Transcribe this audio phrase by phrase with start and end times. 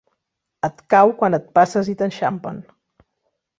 [0.67, 2.61] Et cau quan et passes i t'enxampen.